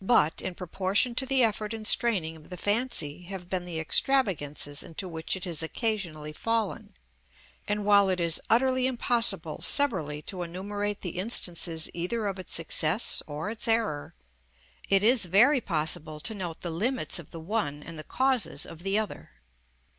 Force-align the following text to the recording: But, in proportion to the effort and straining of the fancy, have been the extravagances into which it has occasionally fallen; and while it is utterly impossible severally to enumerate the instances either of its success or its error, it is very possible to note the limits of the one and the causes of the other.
But, 0.00 0.40
in 0.40 0.54
proportion 0.54 1.14
to 1.16 1.26
the 1.26 1.44
effort 1.44 1.74
and 1.74 1.86
straining 1.86 2.36
of 2.36 2.48
the 2.48 2.56
fancy, 2.56 3.24
have 3.24 3.50
been 3.50 3.66
the 3.66 3.78
extravagances 3.78 4.82
into 4.82 5.06
which 5.10 5.36
it 5.36 5.44
has 5.44 5.62
occasionally 5.62 6.32
fallen; 6.32 6.94
and 7.66 7.84
while 7.84 8.08
it 8.08 8.18
is 8.18 8.40
utterly 8.48 8.86
impossible 8.86 9.60
severally 9.60 10.22
to 10.22 10.42
enumerate 10.42 11.02
the 11.02 11.18
instances 11.18 11.90
either 11.92 12.26
of 12.26 12.38
its 12.38 12.54
success 12.54 13.22
or 13.26 13.50
its 13.50 13.68
error, 13.68 14.14
it 14.88 15.02
is 15.02 15.26
very 15.26 15.60
possible 15.60 16.18
to 16.18 16.32
note 16.34 16.62
the 16.62 16.70
limits 16.70 17.18
of 17.18 17.28
the 17.30 17.38
one 17.38 17.82
and 17.82 17.98
the 17.98 18.04
causes 18.04 18.64
of 18.64 18.82
the 18.84 18.98
other. 18.98 19.32